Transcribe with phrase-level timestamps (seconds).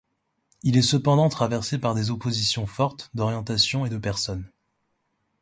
[0.63, 4.49] Il est cependant traversé par des oppositions fortes, d'orientations et de personnes.